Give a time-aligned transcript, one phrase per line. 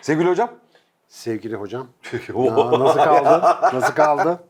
[0.00, 0.50] Sevgili hocam.
[1.08, 1.86] Sevgili hocam.
[2.12, 3.42] Ya, nasıl kaldı?
[3.76, 4.40] Nasıl kaldı?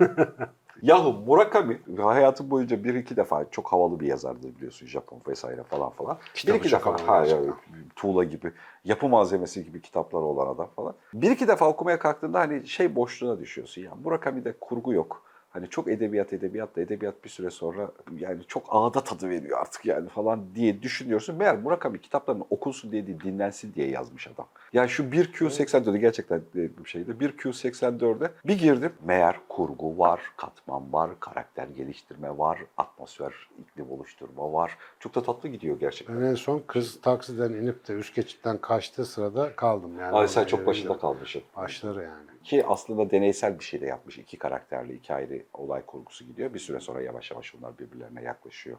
[0.82, 5.90] Yahu Murakami hayatım boyunca bir iki defa çok havalı bir yazardı biliyorsun Japon vesaire falan
[5.90, 6.18] falan.
[6.34, 7.46] Kitabı bir iki çok defa havalı ha, gerçekten.
[7.46, 7.54] ya,
[7.96, 8.52] tuğla gibi
[8.84, 10.94] yapı malzemesi gibi kitapları olan adam falan.
[11.14, 15.22] Bir iki defa okumaya kalktığında hani şey boşluğuna düşüyorsun ya Murakami'de kurgu yok.
[15.56, 19.86] Hani çok edebiyat edebiyat da edebiyat bir süre sonra yani çok ağda tadı veriyor artık
[19.86, 21.36] yani falan diye düşünüyorsun.
[21.36, 24.46] Meğer Murakami kitaplarını okunsun diye değil dinlensin diye yazmış adam.
[24.72, 27.10] Ya şu 1Q84'ü gerçekten e, bir şeydi.
[27.10, 28.92] 1Q84'e bir girdim.
[29.04, 34.78] Meğer kurgu var, katman var, karakter geliştirme var, atmosfer, iklim oluşturma var.
[35.00, 36.20] Çok da tatlı gidiyor gerçekten.
[36.20, 39.98] Ben en son kız taksiden inip de üst geçitten kaçtığı sırada kaldım.
[40.00, 41.42] Yani Ay sen çok başında kalmışsın.
[41.56, 42.36] Başları yani.
[42.44, 44.18] Ki aslında deneysel bir şey de yapmış.
[44.18, 46.54] İki karakterli, iki ayrı olay kurgusu gidiyor.
[46.54, 48.76] Bir süre sonra yavaş yavaş onlar birbirlerine yaklaşıyor.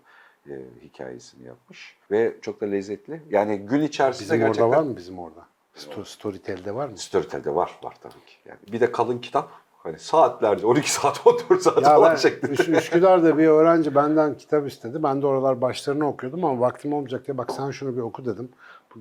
[0.49, 0.53] e,
[0.83, 1.97] hikayesini yapmış.
[2.11, 3.21] Ve çok da lezzetli.
[3.29, 4.63] Yani gün içerisinde Bizim gerçekten...
[4.63, 5.45] orada var mı bizim orada?
[5.75, 6.97] Sto- Storytel'de var mı?
[6.97, 8.35] Storytel'de var, var tabii ki.
[8.45, 9.49] Yani bir de kalın kitap.
[9.83, 12.53] Hani saatlerce, 12 saat, 14 saat Ya falan şeklinde.
[12.53, 15.03] Üs- Üsküdar'da bir öğrenci benden kitap istedi.
[15.03, 18.49] Ben de oralar başlarını okuyordum ama vaktim olmayacak diye bak sen şunu bir oku dedim.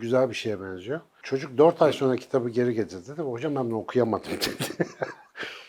[0.00, 1.00] Güzel bir şeye benziyor.
[1.22, 3.22] Çocuk 4 ay sonra kitabı geri getirdi dedi.
[3.22, 4.88] Hocam ben bunu okuyamadım dedi.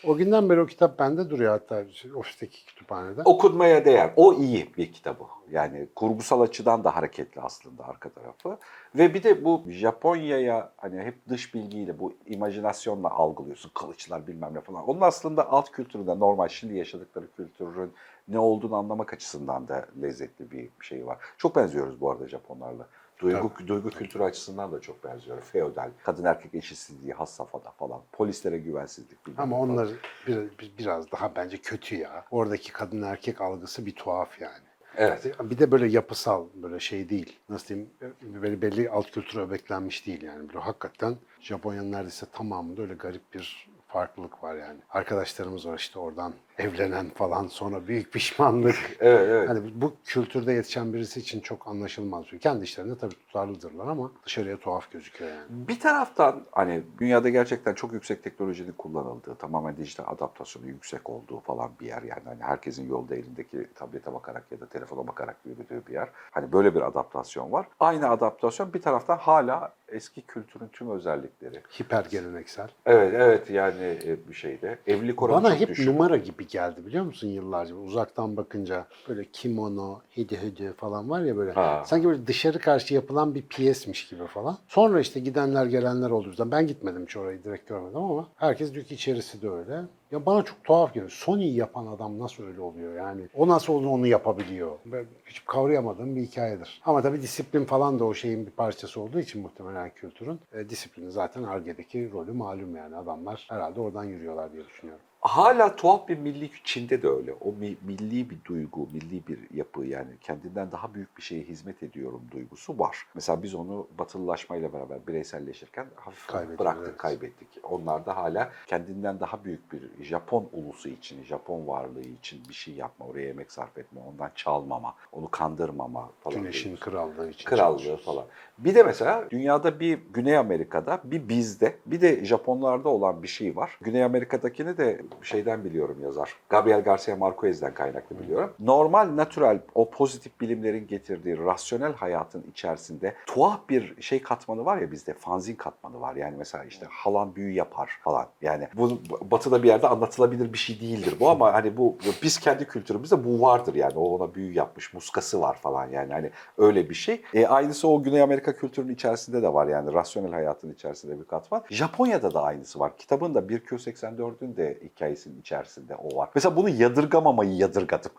[0.04, 1.84] o günden beri o kitap bende duruyor hatta
[2.14, 3.22] ofisteki kütüphanede.
[3.24, 4.12] Okunmaya değer.
[4.16, 5.24] O iyi bir kitabı.
[5.50, 8.58] Yani kurgusal açıdan da hareketli aslında arka tarafı.
[8.94, 13.70] Ve bir de bu Japonya'ya hani hep dış bilgiyle bu imajinasyonla algılıyorsun.
[13.74, 14.88] Kılıçlar bilmem ne falan.
[14.88, 17.92] Onun aslında alt kültüründe normal şimdi yaşadıkları kültürün
[18.28, 21.18] ne olduğunu anlamak açısından da lezzetli bir şey var.
[21.38, 22.86] Çok benziyoruz bu arada Japonlarla.
[23.18, 25.40] Duygu, duygu kültürü açısından da çok benziyor.
[25.40, 28.00] Feodal, kadın erkek eşitsizliği has safhada falan.
[28.12, 29.18] Polislere güvensizlik.
[29.36, 29.70] Ama ne falan.
[29.70, 29.88] onlar
[30.26, 32.24] biraz, biraz daha bence kötü ya.
[32.30, 34.68] Oradaki kadın erkek algısı bir tuhaf yani.
[34.96, 35.34] Evet.
[35.40, 37.38] Bir de böyle yapısal böyle şey değil.
[37.48, 37.90] Nasıl diyeyim?
[38.22, 40.48] Böyle belli alt kültüre öbeklenmiş değil yani.
[40.48, 44.78] Böyle hakikaten Japonya'nın neredeyse tamamında öyle garip bir farklılık var yani.
[44.90, 48.76] Arkadaşlarımız var işte oradan evlenen falan sonra büyük pişmanlık.
[49.00, 49.48] Evet, evet.
[49.48, 52.24] Hani bu kültürde yetişen birisi için çok anlaşılmaz.
[52.40, 55.42] Kendi işlerinde tabii tutarlıdırlar ama dışarıya tuhaf gözüküyor yani.
[55.50, 61.70] Bir taraftan hani dünyada gerçekten çok yüksek teknolojinin kullanıldığı, tamamen dijital adaptasyonu yüksek olduğu falan
[61.80, 62.22] bir yer yani.
[62.24, 66.08] Hani herkesin yolda elindeki tablete bakarak ya da telefona bakarak yürüdüğü bir yer.
[66.30, 67.66] Hani böyle bir adaptasyon var.
[67.80, 71.62] Aynı adaptasyon bir taraftan hala eski kültürün tüm özellikleri.
[71.80, 72.68] Hiper geleneksel.
[72.86, 74.78] Evet, evet yani e, bir şeyde.
[74.86, 75.86] Evlilik oranı Bana çok hep düşük.
[75.88, 81.36] numara gibi geldi biliyor musun yıllarca uzaktan bakınca böyle kimono, hidi hidi falan var ya
[81.36, 81.82] böyle Ha.
[81.86, 84.58] sanki böyle dışarı karşı yapılan bir piyesmiş gibi falan.
[84.68, 86.50] Sonra işte gidenler gelenler oldu bizden.
[86.50, 89.82] Ben gitmedim hiç orayı direkt görmedim ama herkes diyor ki içerisi de öyle.
[90.10, 91.10] Ya bana çok tuhaf geliyor.
[91.10, 93.22] Sony yapan adam nasıl öyle oluyor yani?
[93.34, 94.70] O nasıl onu, onu yapabiliyor?
[94.86, 96.80] Ben hiç kavrayamadığım bir hikayedir.
[96.84, 100.40] Ama tabii disiplin falan da o şeyin bir parçası olduğu için muhtemelen kültürün.
[100.52, 102.96] E, disiplini zaten Arge'deki rolü malum yani.
[102.96, 105.02] Adamlar herhalde oradan yürüyorlar diye düşünüyorum.
[105.20, 107.32] Hala tuhaf bir milli Çin'de de öyle.
[107.32, 111.82] O mi- milli bir duygu, milli bir yapı yani kendinden daha büyük bir şeye hizmet
[111.82, 113.06] ediyorum duygusu var.
[113.14, 116.96] Mesela biz onu batılılaşmayla beraber bireyselleşirken hafif Kaybediyoruz, bıraktık, evet.
[116.98, 117.48] kaybettik.
[117.62, 122.74] Onlar da hala kendinden daha büyük bir Japon ulusu için, Japon varlığı için bir şey
[122.74, 126.38] yapma, oraya emek sarf etme, ondan çalmama, onu kandırmama falan.
[126.38, 126.90] Güneşin duygusu.
[126.90, 127.44] krallığı için.
[127.50, 128.24] Krallığı falan.
[128.58, 133.56] Bir de mesela dünyada bir Güney Amerika'da, bir bizde, bir de Japonlarda olan bir şey
[133.56, 133.78] var.
[133.80, 136.34] Güney Amerika'dakini de şeyden biliyorum yazar.
[136.48, 138.52] Gabriel Garcia Marquez'den kaynaklı biliyorum.
[138.60, 144.92] Normal, natural, o pozitif bilimlerin getirdiği rasyonel hayatın içerisinde tuhaf bir şey katmanı var ya
[144.92, 146.16] bizde, fanzin katmanı var.
[146.16, 148.26] Yani mesela işte halan büyü yapar falan.
[148.42, 152.64] Yani bu batıda bir yerde anlatılabilir bir şey değildir bu ama hani bu biz kendi
[152.64, 153.92] kültürümüzde bu vardır yani.
[153.96, 157.22] O ona büyü yapmış, muskası var falan yani hani öyle bir şey.
[157.34, 161.64] E, aynısı o Güney Amerika kültürünün içerisinde de var yani rasyonel hayatın içerisinde bir katman.
[161.70, 162.96] Japonya'da da aynısı var.
[162.96, 166.28] Kitabın da 1Q84'ün de hikayesinin içerisinde o var.
[166.34, 168.10] Mesela bunu yadırgamamayı yadırgadım.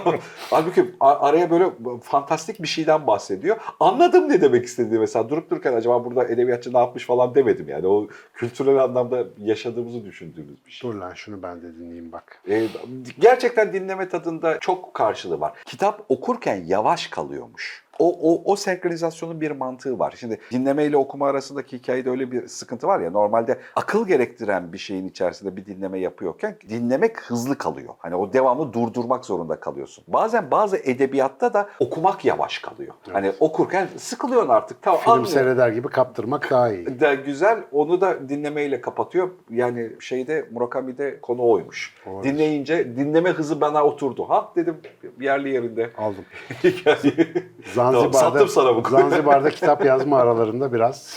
[0.50, 1.70] Halbuki araya böyle
[2.02, 3.56] fantastik bir şeyden bahsediyor.
[3.80, 7.86] Anladım ne demek istediği mesela durup dururken acaba burada edebiyatçı ne yapmış falan demedim yani.
[7.86, 10.90] O kültürel anlamda yaşadığımızı düşündüğümüz bir şey.
[10.90, 12.42] Dur lan şunu ben de dinleyeyim bak.
[12.48, 12.66] Ee,
[13.18, 15.52] gerçekten dinleme tadında çok karşılığı var.
[15.64, 17.85] Kitap okurken yavaş kalıyormuş.
[17.98, 20.14] O, o, o senkronizasyonun bir mantığı var.
[20.18, 23.10] Şimdi dinleme ile okuma arasındaki hikayede öyle bir sıkıntı var ya.
[23.10, 27.94] Normalde akıl gerektiren bir şeyin içerisinde bir dinleme yapıyorken dinlemek hızlı kalıyor.
[27.98, 30.04] Hani o devamlı durdurmak zorunda kalıyorsun.
[30.08, 32.94] Bazen bazı edebiyatta da okumak yavaş kalıyor.
[33.12, 34.82] Hani okurken sıkılıyorsun artık.
[34.82, 35.32] Tamam, Film anlıyorum.
[35.32, 37.00] seyreder gibi kaptırmak daha iyi.
[37.00, 37.58] de güzel.
[37.72, 39.30] Onu da dinlemeyle kapatıyor.
[39.50, 41.94] Yani şeyde Murakami'de konu oymuş.
[42.06, 42.22] Doğru.
[42.22, 44.24] Dinleyince dinleme hızı bana oturdu.
[44.28, 44.76] Ha dedim
[45.20, 45.90] yerli yerinde.
[45.98, 46.24] Aldım.
[46.86, 47.26] Yani,
[47.92, 49.10] Zanzibar'da, sattım sana bu konuyu.
[49.10, 51.16] Zanzibar'da kitap yazma aralarında biraz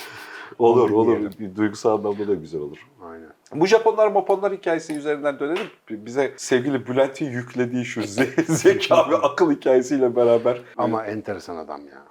[0.60, 1.31] Olur olur.
[1.56, 2.77] duygusal anlamda da güzel olur.
[3.12, 3.30] Aynen.
[3.54, 5.68] Bu Japonlar Moponlar hikayesi üzerinden dönelim.
[5.89, 10.62] Bize sevgili Bülent'in yüklediği şu ze- zeka ve akıl hikayesiyle beraber.
[10.77, 12.04] Ama enteresan adam ya.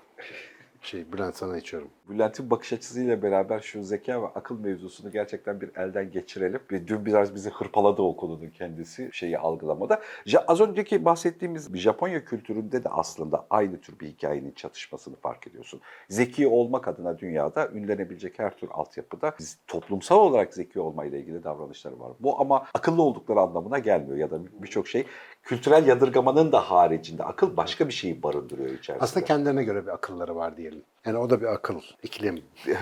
[0.82, 1.88] Şey Bülent sana içiyorum.
[2.08, 6.60] Bülent'in bakış açısıyla beraber şu zeka ve akıl mevzusunu gerçekten bir elden geçirelim.
[6.72, 10.00] Ve dün biraz bizi hırpaladı o konunun kendisi şeyi algılamada.
[10.26, 15.80] Ja- az önceki bahsettiğimiz Japonya kültüründe de aslında aynı tür bir hikayenin çatışmasını fark ediyorsun.
[16.08, 22.00] Zeki olmak adına dünyada ünlenebilecek her tür altyapıda biz toplumsal olarak zeki olmayla ilgili davranışları
[22.00, 22.12] var.
[22.20, 25.06] Bu ama akıllı oldukları anlamına gelmiyor ya da birçok şey
[25.42, 28.98] kültürel yadırgamanın da haricinde akıl başka bir şeyi barındırıyor içerisinde.
[29.00, 30.82] Aslında kendilerine göre bir akılları var diyelim.
[31.06, 32.42] Yani o da bir akıl, iklim.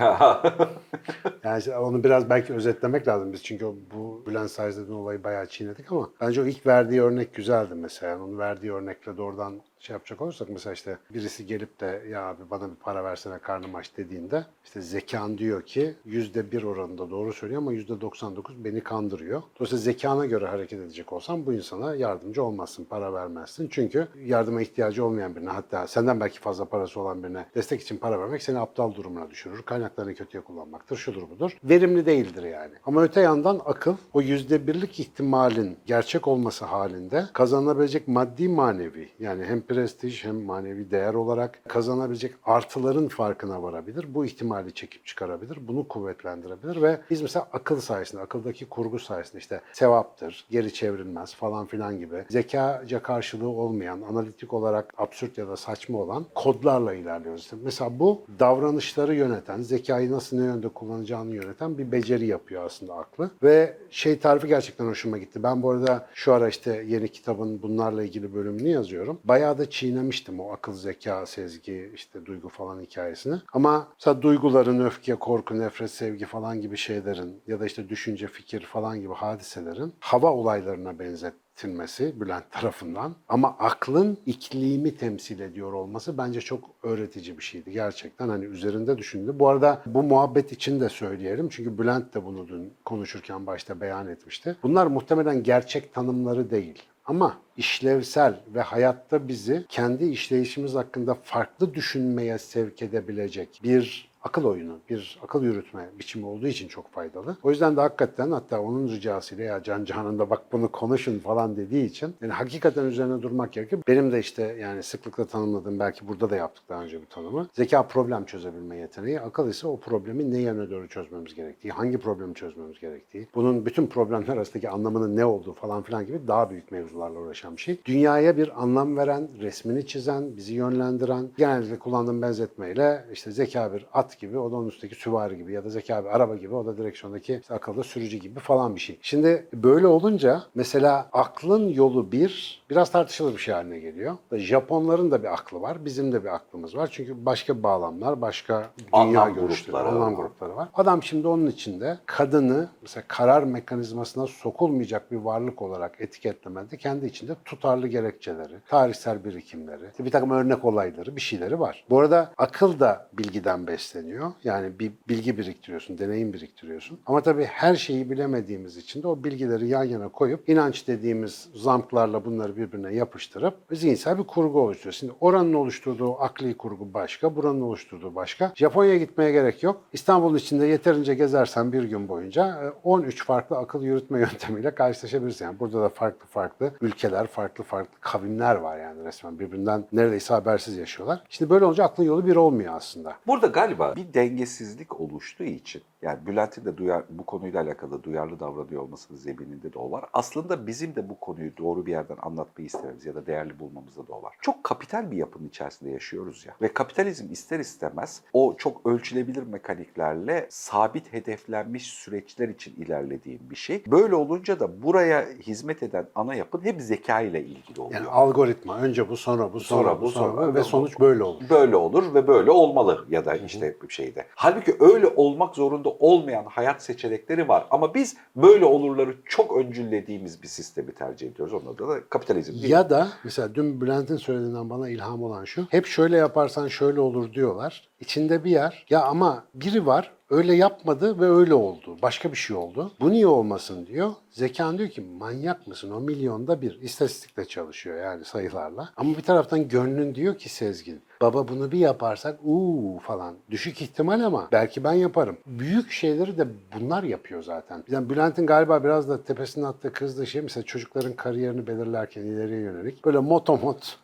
[1.43, 5.91] Yani işte onu biraz belki özetlemek lazım biz çünkü bu Bülent Sayız'ın olayı bayağı çiğnedik
[5.91, 8.11] ama bence o ilk verdiği örnek güzeldi mesela.
[8.11, 12.49] Yani onun verdiği örnekle doğrudan şey yapacak olursak mesela işte birisi gelip de ya abi
[12.49, 17.33] bana bir para versene karnım aç dediğinde işte zekan diyor ki yüzde bir oranında doğru
[17.33, 19.43] söylüyor ama yüzde 99 beni kandırıyor.
[19.59, 23.67] Dolayısıyla zekana göre hareket edecek olsan bu insana yardımcı olmazsın, para vermezsin.
[23.71, 28.19] Çünkü yardıma ihtiyacı olmayan birine hatta senden belki fazla parası olan birine destek için para
[28.19, 29.61] vermek seni aptal durumuna düşürür.
[29.61, 31.57] Kaynaklarını kötüye kullanmaktır, şudur budur.
[31.63, 32.73] Verimli değildir yani.
[32.85, 39.45] Ama öte yandan akıl o yüzde birlik ihtimalin gerçek olması halinde kazanabilecek maddi manevi yani
[39.45, 44.05] hem prestij hem manevi değer olarak kazanabilecek artıların farkına varabilir.
[44.13, 45.67] Bu ihtimali çekip çıkarabilir.
[45.67, 51.65] Bunu kuvvetlendirebilir ve biz mesela akıl sayesinde, akıldaki kurgu sayesinde işte sevaptır, geri çevrilmez falan
[51.65, 57.41] filan gibi zekaca karşılığı olmayan, analitik olarak absürt ya da saçma olan kodlarla ilerliyoruz.
[57.41, 62.93] İşte mesela bu davranışları yöneten, zekayı nasıl ne yönde kullanacağını yöneten bir beceri yapıyor aslında
[62.93, 63.31] aklı.
[63.43, 65.43] Ve şey tarifi gerçekten hoşuma gitti.
[65.43, 69.19] Ben bu arada şu ara işte yeni kitabın bunlarla ilgili bölümünü yazıyorum.
[69.23, 73.35] Bayağı da çiğnemiştim o akıl, zeka, sezgi, işte duygu falan hikayesini.
[73.53, 78.61] Ama mesela duyguların öfke, korku, nefret, sevgi falan gibi şeylerin ya da işte düşünce, fikir
[78.61, 86.41] falan gibi hadiselerin hava olaylarına benzetilmesi Bülent tarafından ama aklın iklimi temsil ediyor olması bence
[86.41, 89.35] çok öğretici bir şeydi gerçekten hani üzerinde düşündü.
[89.39, 94.07] Bu arada bu muhabbet için de söyleyelim çünkü Bülent de bunu dün konuşurken başta beyan
[94.07, 94.55] etmişti.
[94.63, 96.83] Bunlar muhtemelen gerçek tanımları değil.
[97.07, 104.79] Ama işlevsel ve hayatta bizi kendi işleyişimiz hakkında farklı düşünmeye sevk edebilecek bir akıl oyunu,
[104.89, 107.37] bir akıl yürütme biçimi olduğu için çok faydalı.
[107.43, 111.85] O yüzden de hakikaten hatta onun ricasıyla ya Can Canan'da bak bunu konuşun falan dediği
[111.85, 113.79] için yani hakikaten üzerine durmak gerekir.
[113.87, 117.47] Benim de işte yani sıklıkla tanımladığım belki burada da yaptık daha önce bu tanımı.
[117.53, 122.33] Zeka problem çözebilme yeteneği, akıl ise o problemi ne yöne doğru çözmemiz gerektiği, hangi problemi
[122.33, 127.19] çözmemiz gerektiği, bunun bütün problemler arasındaki anlamının ne olduğu falan filan gibi daha büyük mevzularla
[127.19, 127.79] uğraşan bir şey.
[127.85, 134.06] Dünyaya bir anlam veren, resmini çizen, bizi yönlendiren, genellikle kullandığım benzetmeyle işte zeka bir at
[134.15, 136.77] gibi, o da onun üstteki süvari gibi ya da zeka bir araba gibi, o da
[136.77, 138.99] direksiyondaki işte akılda sürücü gibi falan bir şey.
[139.01, 144.17] Şimdi böyle olunca mesela aklın yolu bir, biraz tartışılır bir şey haline geliyor.
[144.33, 146.89] Japonların da bir aklı var, bizim de bir aklımız var.
[146.91, 150.23] Çünkü başka bağlamlar, başka dünya Anlam görüşleri, grupları anlam var.
[150.23, 150.69] grupları var.
[150.73, 157.35] Adam şimdi onun içinde kadını mesela karar mekanizmasına sokulmayacak bir varlık olarak etiketlemede kendi içinde
[157.45, 161.85] tutarlı gerekçeleri, tarihsel birikimleri, bir takım örnek olayları, bir şeyleri var.
[161.89, 163.96] Bu arada akıl da bilgiden besleniyor.
[164.43, 166.99] Yani bir bilgi biriktiriyorsun, deneyim biriktiriyorsun.
[167.05, 172.25] Ama tabii her şeyi bilemediğimiz için de o bilgileri yan yana koyup inanç dediğimiz zamplarla
[172.25, 174.93] bunları birbirine yapıştırıp zihinsel bir kurgu oluşturuyor.
[174.93, 178.51] Şimdi oranın oluşturduğu akli kurgu başka, buranın oluşturduğu başka.
[178.55, 179.81] Japonya'ya gitmeye gerek yok.
[179.93, 185.45] İstanbul'un içinde yeterince gezersen bir gün boyunca e, 13 farklı akıl yürütme yöntemiyle karşılaşabilirsin.
[185.45, 190.77] Yani burada da farklı farklı ülkeler, farklı farklı kavimler var yani resmen birbirinden neredeyse habersiz
[190.77, 191.23] yaşıyorlar.
[191.29, 193.13] Şimdi böyle olunca aklın yolu bir olmuyor aslında.
[193.27, 198.81] Burada galiba bir dengesizlik oluştuğu için yani Bülent'in de duyar, bu konuyla alakalı duyarlı davranıyor
[198.81, 200.05] olmasının zemininde de o var.
[200.13, 204.13] Aslında bizim de bu konuyu doğru bir yerden anlatmayı istememiz ya da değerli bulmamızda da
[204.13, 204.35] o var.
[204.41, 206.53] Çok kapital bir yapının içerisinde yaşıyoruz ya.
[206.61, 213.83] Ve kapitalizm ister istemez o çok ölçülebilir mekaniklerle sabit hedeflenmiş süreçler için ilerlediğim bir şey.
[213.87, 217.99] Böyle olunca da buraya hizmet eden ana yapın hep zeka ile ilgili oluyor.
[218.01, 221.49] Yani algoritma önce bu sonra bu sonra, Sonra bu sonra, sonra ve sonuç böyle olur.
[221.49, 224.25] böyle olur ve böyle olmalı ya da işte bir şeyde.
[224.35, 230.47] Halbuki öyle olmak zorunda olmayan hayat seçenekleri var ama biz böyle olurları çok öncüllediğimiz bir
[230.47, 231.53] sistemi tercih ediyoruz.
[231.53, 232.69] Onun adı da kapitalizm değil.
[232.69, 235.67] Ya da mesela dün Bülent'in söylediğinden bana ilham olan şu.
[235.69, 237.89] Hep şöyle yaparsan şöyle olur diyorlar.
[237.99, 238.85] İçinde bir yer.
[238.89, 241.97] Ya ama biri var öyle yapmadı ve öyle oldu.
[242.01, 242.91] Başka bir şey oldu.
[242.99, 244.11] Bu niye olmasın diyor.
[244.31, 246.81] Zekan diyor ki manyak mısın o milyonda bir.
[246.81, 248.89] İstatistikle çalışıyor yani sayılarla.
[248.97, 253.35] Ama bir taraftan gönlün diyor ki Sezgin baba bunu bir yaparsak uuu falan.
[253.51, 255.37] Düşük ihtimal ama belki ben yaparım.
[255.45, 257.83] Büyük şeyleri de bunlar yapıyor zaten.
[257.87, 263.05] Yani Bülent'in galiba biraz da tepesine attığı kızdığı şey mesela çocukların kariyerini belirlerken ileriye yönelik
[263.05, 263.97] böyle motomot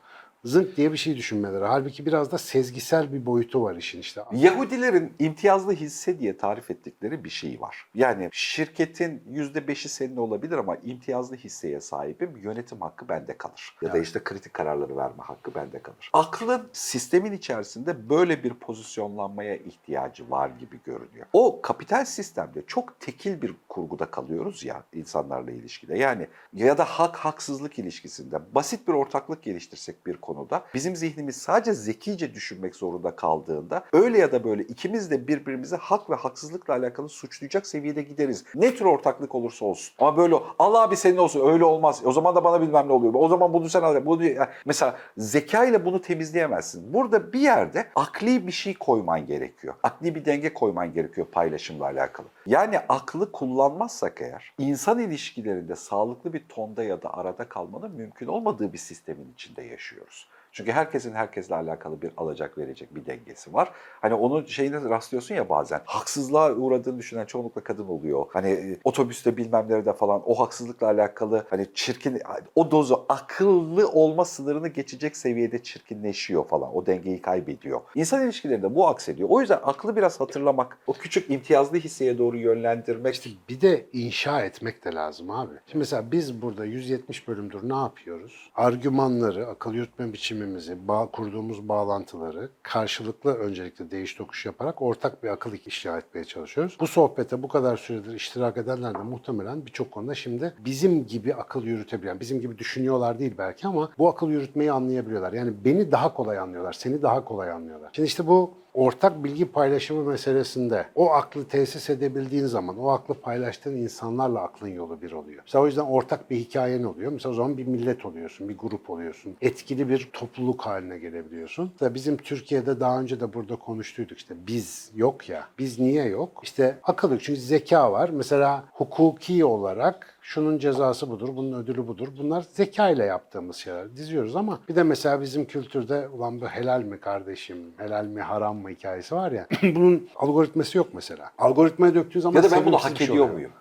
[0.44, 1.66] zınk diye bir şey düşünmeleri.
[1.66, 4.22] Halbuki biraz da sezgisel bir boyutu var işin işte.
[4.34, 7.86] Yahudilerin imtiyazlı hisse diye tarif ettikleri bir şey var.
[7.96, 13.76] Yani şirketin %5'i senin olabilir ama imtiyazlı hisseye sahibim yönetim hakkı bende kalır.
[13.82, 16.10] Ya da işte kritik kararları verme hakkı bende kalır.
[16.14, 21.26] Aklın sistemin içerisinde böyle bir pozisyonlanmaya ihtiyacı var gibi görünüyor.
[21.34, 25.98] O kapital sistemde çok tekil bir kurguda kalıyoruz ya insanlarla ilişkide.
[25.98, 31.74] Yani ya da hak haksızlık ilişkisinde basit bir ortaklık geliştirsek bir konuda bizim zihnimiz sadece
[31.74, 37.10] zekice düşünmek zorunda kaldığında öyle ya da böyle ikimiz de birbirimizi hak ve haksızlıkla alakalı
[37.10, 38.46] suçlayacak seviyede gideriz.
[38.56, 39.94] Ne tür ortaklık olursa olsun.
[40.00, 42.02] Ama böyle Allah abi senin olsun öyle olmaz.
[42.06, 43.14] O zaman da bana bilmem ne oluyor.
[43.16, 44.06] O zaman bunu sen al.
[44.06, 44.24] Bunu
[44.66, 46.94] mesela zeka ile bunu temizleyemezsin.
[46.94, 49.74] Burada bir yerde akli bir şey koyman gerekiyor.
[49.84, 52.28] Akli bir denge koyman gerekiyor paylaşımla alakalı.
[52.46, 58.74] Yani aklı kullanmazsak eğer insan ilişkilerinde sağlıklı bir tonda ya da arada kalmanın mümkün olmadığı
[58.74, 60.23] bir sistemin içinde yaşıyoruz.
[60.54, 63.72] Çünkü herkesin herkesle alakalı bir alacak verecek bir dengesi var.
[64.02, 65.82] Hani onun şeyine rastlıyorsun ya bazen.
[65.86, 68.26] Haksızlığa uğradığını düşünen çoğunlukla kadın oluyor.
[68.30, 72.22] Hani e, otobüste bilmem nerede falan o haksızlıkla alakalı hani çirkin
[72.56, 76.76] o dozu akıllı olma sınırını geçecek seviyede çirkinleşiyor falan.
[76.76, 77.82] O dengeyi kaybediyor.
[77.96, 79.30] İnsan ilişkilerinde bu aksediyor.
[79.30, 84.42] O yüzden aklı biraz hatırlamak, o küçük imtiyazlı hisseye doğru yönlendirmek İşte bir de inşa
[84.42, 85.54] etmek de lazım abi.
[85.66, 88.52] Şimdi mesela biz burada 170 bölümdür ne yapıyoruz?
[88.56, 95.54] Argümanları, akıl yürütme biçimimizi, bağ, kurduğumuz bağlantıları karşılıklı öncelikle değiş tokuş yaparak ortak bir akıl
[95.66, 96.78] inşa etmeye çalışıyoruz.
[96.80, 101.64] Bu sohbete bu kadar süredir iştirak edenler de muhtemelen birçok konuda şimdi bizim gibi akıl
[101.64, 105.34] yürütebilen, bizim gibi düşünüyorlar değil belki ama bu akıl yürütmeyi anlayabiliyorlar.
[105.34, 107.90] Yani beni daha kolay anlıyorlar, seni daha kolay anlıyorlar.
[107.94, 113.76] Şimdi işte bu ortak bilgi paylaşımı meselesinde o aklı tesis edebildiğin zaman o aklı paylaştığın
[113.76, 115.42] insanlarla aklın yolu bir oluyor.
[115.46, 117.12] Mesela o yüzden ortak bir hikayen oluyor.
[117.12, 119.36] Mesela o zaman bir millet oluyorsun, bir grup oluyorsun.
[119.42, 121.72] Etkili bir topluluk haline gelebiliyorsun.
[121.74, 125.48] Mesela bizim Türkiye'de daha önce de burada konuştuyduk işte biz yok ya.
[125.60, 126.40] Biz niye yok?
[126.44, 128.10] İşte akıl çünkü zeka var.
[128.10, 132.08] Mesela hukuki olarak şunun cezası budur, bunun ödülü budur.
[132.20, 133.96] Bunlar zeka ile yaptığımız şeyler.
[133.98, 138.58] Diziyoruz ama bir de mesela bizim kültürde ulan bu helal mi kardeşim, helal mi haram
[138.58, 139.48] mı hikayesi var ya.
[139.76, 141.32] bunun algoritması yok mesela.
[141.38, 143.34] Algoritmaya döktüğü zaman ya da ben bunu hak şey ediyor oluyor.
[143.36, 143.52] muyum?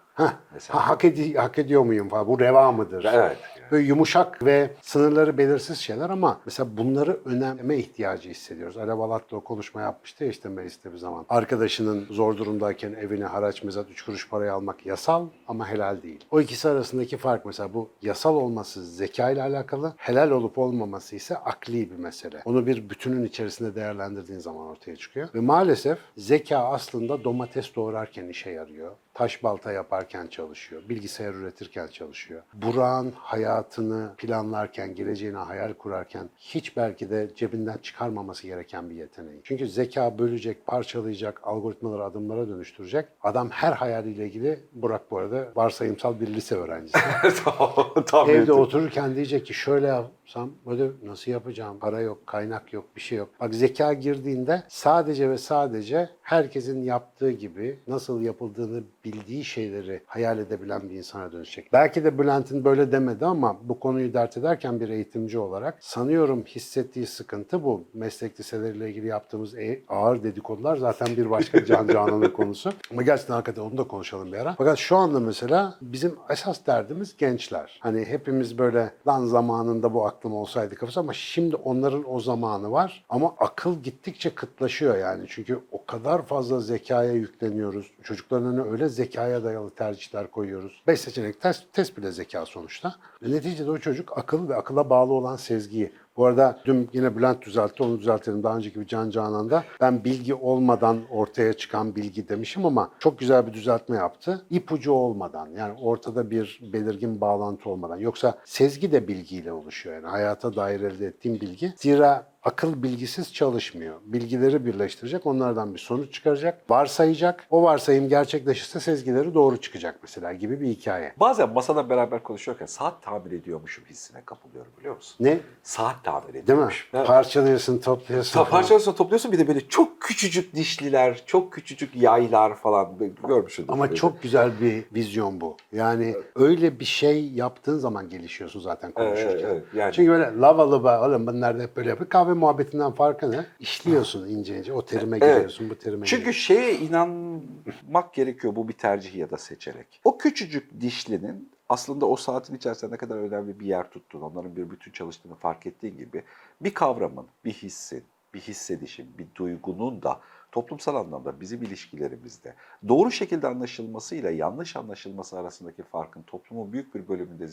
[0.52, 0.80] Mesela.
[0.80, 2.26] ha, hak, edi- hak ediyor muyum falan.
[2.26, 3.04] Bu reva mıdır?
[3.12, 3.38] Evet.
[3.72, 8.76] Böyle yumuşak ve sınırları belirsiz şeyler ama mesela bunları önemleme ihtiyacı hissediyoruz.
[8.76, 11.26] Alev Alat'la o konuşma yapmıştı ya işte mecliste bir zaman.
[11.28, 16.24] Arkadaşının zor durumdayken evine haraç mezat 3 kuruş parayı almak yasal ama helal değil.
[16.30, 21.36] O ikisi arasındaki fark mesela bu yasal olması zeka ile alakalı, helal olup olmaması ise
[21.36, 22.42] akli bir mesele.
[22.44, 25.28] Onu bir bütünün içerisinde değerlendirdiğin zaman ortaya çıkıyor.
[25.34, 28.92] Ve maalesef zeka aslında domates doğrarken işe yarıyor.
[29.14, 30.82] Taş balta yaparken çalışıyor.
[30.88, 32.42] Bilgisayar üretirken çalışıyor.
[32.54, 39.40] Burak'ın hayatını planlarken, geleceğine hayal kurarken hiç belki de cebinden çıkarmaması gereken bir yeteneği.
[39.44, 43.06] Çünkü zeka bölecek, parçalayacak, algoritmaları adımlara dönüştürecek.
[43.22, 46.98] Adam her hayaliyle ilgili, Burak bu arada varsayımsal bir lise öğrencisi.
[48.06, 48.30] tamam.
[48.30, 51.78] Evde otururken diyecek ki şöyle yapsam böyle nasıl yapacağım?
[51.78, 53.28] Para yok, kaynak yok, bir şey yok.
[53.40, 60.90] Bak zeka girdiğinde sadece ve sadece herkesin yaptığı gibi nasıl yapıldığını bildiği şeyleri hayal edebilen
[60.90, 61.72] bir insana dönüşecek.
[61.72, 67.06] Belki de Bülent'in böyle demedi ama bu konuyu dert ederken bir eğitimci olarak sanıyorum hissettiği
[67.06, 67.84] sıkıntı bu.
[67.94, 72.72] Meslek liseleriyle ilgili yaptığımız e- ağır dedikodular zaten bir başka Can Canan'ın konusu.
[72.90, 74.54] Ama gerçekten hakikaten onu da konuşalım bir ara.
[74.58, 77.78] Fakat şu anda mesela bizim esas derdimiz gençler.
[77.80, 83.04] Hani hepimiz böyle lan zamanında bu aklım olsaydı kafası ama şimdi onların o zamanı var.
[83.08, 85.24] Ama akıl gittikçe kıtlaşıyor yani.
[85.28, 87.90] Çünkü o kadar fazla zekaya yükleniyoruz.
[88.02, 90.82] Çocukların önüne öyle zekaya dayalı tercihler koyuyoruz.
[90.86, 92.94] Beş seçenek test, test bile zeka sonuçta.
[93.22, 97.82] Neticede o çocuk akıl ve akıla bağlı olan sezgiyi bu arada dün yine Bülent düzeltti,
[97.82, 98.42] onu düzeltelim.
[98.42, 103.46] Daha önceki bir Can Canan'da ben bilgi olmadan ortaya çıkan bilgi demişim ama çok güzel
[103.46, 104.46] bir düzeltme yaptı.
[104.50, 107.96] İpucu olmadan yani ortada bir belirgin bağlantı olmadan.
[107.96, 109.96] Yoksa sezgi de bilgiyle oluşuyor.
[109.96, 111.72] Yani hayata dair elde ettiğim bilgi.
[111.76, 113.94] Zira akıl bilgisiz çalışmıyor.
[114.04, 117.46] Bilgileri birleştirecek, onlardan bir sonuç çıkaracak, varsayacak.
[117.50, 121.12] O varsayım gerçekleşirse sezgileri doğru çıkacak mesela gibi bir hikaye.
[121.20, 125.16] Bazen masada beraber konuşuyorken saat tamir ediyormuşum hissine kapılıyorum biliyor musun?
[125.20, 125.38] Ne?
[125.62, 126.68] Saat tamir Değil mi?
[126.94, 127.06] Evet.
[127.06, 128.32] Parçalıyorsun, topluyorsun.
[128.32, 128.50] Ta-.
[128.50, 133.72] Parçalarını topluyorsun bir de böyle çok küçücük dişliler, çok küçücük yaylar falan görmüşsündür.
[133.72, 133.94] Ama Böyle.
[133.94, 135.56] çok güzel bir vizyon bu.
[135.72, 139.48] Yani öyle bir şey yaptığın zaman gelişiyorsun zaten Evet, konuşurken.
[139.48, 139.92] evet, yani.
[139.92, 142.08] Çünkü böyle lava lava oğlum bunlar da hep böyle yapıyor.
[142.10, 143.46] Kahve muhabbetinden farkı ne?
[143.60, 144.72] İşliyorsun ince ince.
[144.72, 145.34] O terime Evet.
[145.36, 146.40] giriyorsun, bu terime Çünkü giriyorsun.
[146.40, 150.00] şeye inanmak gerekiyor bu bir tercih ya da seçerek.
[150.04, 154.70] O küçücük dişlinin aslında o saatin içerisinde ne kadar önemli bir yer tuttuğunu, onların bir
[154.70, 156.22] bütün çalıştığını fark ettiğin gibi
[156.60, 160.20] bir kavramın, bir hissin, bir hissedişin, bir duygunun da
[160.52, 162.54] toplumsal anlamda bizim ilişkilerimizde
[162.88, 167.46] doğru şekilde anlaşılmasıyla yanlış anlaşılması arasındaki farkın toplumun büyük bir bölümünde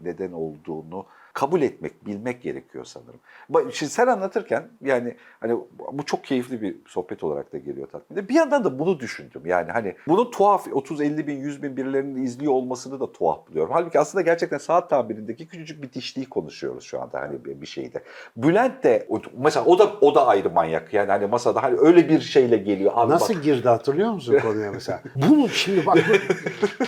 [0.00, 3.20] neden olduğunu kabul etmek, bilmek gerekiyor sanırım.
[3.72, 5.56] Şimdi sen anlatırken yani hani
[5.92, 8.28] bu çok keyifli bir sohbet olarak da geliyor tatminde.
[8.28, 9.42] Bir yandan da bunu düşündüm.
[9.44, 13.72] Yani hani bunun tuhaf 30-50 bin, 100 bin birilerinin izliyor olmasını da tuhaf buluyorum.
[13.72, 18.02] Halbuki aslında gerçekten saat tabirindeki küçücük bir dişliği konuşuyoruz şu anda hani bir şeyde.
[18.36, 19.08] Bülent de
[19.38, 20.94] mesela o da o da ayrı manyak.
[20.94, 22.92] Yani hani masada hani öyle bir şeyle geliyor.
[22.94, 25.00] Abi Nasıl bak, girdi hatırlıyor musun konuya mesela?
[25.16, 25.98] Bunu şimdi bak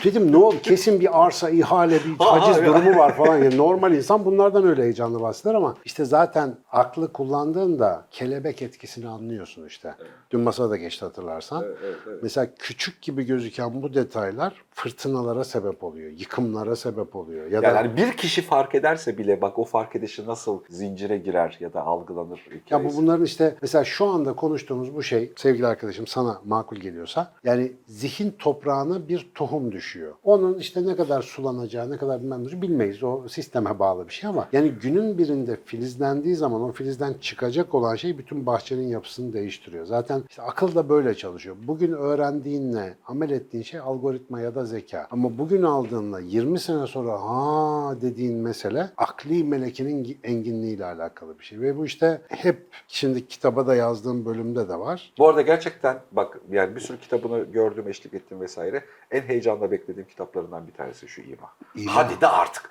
[0.04, 3.38] dedim ne oldu kesin bir arsa ihale bir Ha, haciz ha, durumu var falan.
[3.38, 9.66] Yani normal insan bunlardan öyle heyecanlı bahseder ama işte zaten aklı kullandığında kelebek etkisini anlıyorsun
[9.66, 9.94] işte.
[10.30, 11.64] Dün masada da geçti hatırlarsan.
[11.64, 12.18] Evet, evet, evet.
[12.22, 17.50] Mesela küçük gibi gözüken bu detaylar fırtınalara sebep oluyor, yıkımlara sebep oluyor.
[17.50, 21.18] Ya da yani hani bir kişi fark ederse bile bak o fark edişi nasıl zincire
[21.18, 25.66] girer ya da algılanır Ya bu bunların işte mesela şu anda konuştuğumuz bu şey sevgili
[25.66, 30.14] arkadaşım sana makul geliyorsa yani zihin toprağına bir tohum düşüyor.
[30.24, 33.02] Onun işte ne kadar sulanacağı, ne kadar bilmem bilmeyiz.
[33.02, 37.96] O sisteme bağlı bir şey ama yani günün birinde filizlendiği zaman o filizden çıkacak olan
[37.96, 39.86] şey bütün bahçenin yapısını değiştiriyor.
[39.86, 41.56] Zaten işte akıl da böyle çalışıyor.
[41.62, 45.06] Bugün öğrendiğinle amel ettiğin şey algoritma ya da zeka.
[45.10, 51.60] Ama bugün aldığınla 20 sene sonra ha dediğin mesele akli melekinin enginliğiyle alakalı bir şey.
[51.60, 55.12] Ve bu işte hep şimdi kitaba da yazdığım bölümde de var.
[55.18, 58.84] Bu arada gerçekten bak yani bir sürü kitabını gördüm, eşlik ettim vesaire.
[59.10, 61.48] En heyecanla beklediğim kitaplarından bir tanesi şu İma.
[61.74, 61.94] İma.
[61.94, 62.70] Hadi de artık.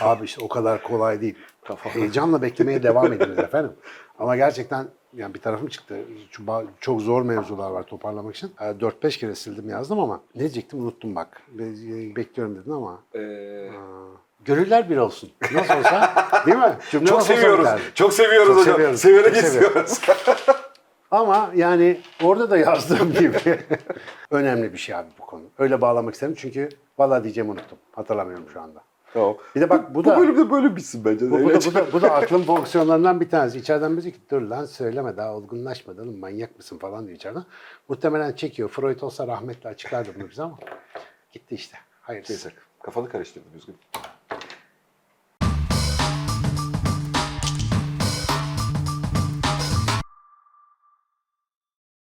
[0.00, 1.34] Abi işte o kadar kolay değil.
[1.82, 3.72] Heyecanla beklemeye devam ediniz efendim.
[4.18, 5.96] Ama gerçekten yani bir tarafım çıktı.
[6.80, 8.52] Çok zor mevzular var toparlamak için.
[8.60, 11.42] Ee, 4-5 kere sildim yazdım ama ne diyecektim unuttum bak.
[11.52, 12.98] Be- Bekliyorum dedin ama.
[13.14, 13.20] Ee,
[13.68, 15.30] Aa, Gönüller bir olsun.
[15.52, 16.14] Nasıl olsa
[16.46, 16.76] değil mi?
[16.90, 17.68] Cümle çok seviyoruz.
[17.94, 18.74] Çok seviyoruz Çok hocam.
[18.74, 19.00] seviyoruz.
[19.00, 20.00] Severek Çok istiyoruz.
[21.10, 23.58] Ama yani orada da yazdığım gibi
[24.30, 25.42] önemli bir şey abi bu konu.
[25.58, 27.78] Öyle bağlamak istedim çünkü valla diyeceğimi unuttum.
[27.92, 28.80] Hatırlamıyorum şu anda.
[29.12, 29.36] Tamam.
[29.56, 31.30] Bir de bak bu Bu da bölümde böyle bitsin bence.
[31.30, 33.58] bu, bu, da, bu, da, bu da aklın fonksiyonlarından bir tanesi.
[33.58, 37.44] İçeriden bizi ki dur lan söyleme daha olgunlaşmadın oğlum manyak mısın falan diyor içeriden.
[37.88, 38.68] Muhtemelen çekiyor.
[38.68, 40.58] Freud olsa rahmetli açıklardı bunu bize ama
[41.32, 41.78] gitti işte.
[42.00, 42.32] Hayırlısı.
[42.32, 42.50] Neyse
[42.82, 43.76] kafanı karıştırdım üzgün.